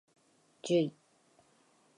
[0.63, 0.93] じゅい